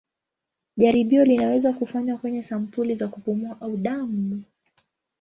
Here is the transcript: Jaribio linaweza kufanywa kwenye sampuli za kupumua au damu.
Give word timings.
Jaribio 0.77 1.25
linaweza 1.25 1.73
kufanywa 1.73 2.17
kwenye 2.17 2.43
sampuli 2.43 2.95
za 2.95 3.07
kupumua 3.07 3.61
au 3.61 3.77
damu. 3.77 4.43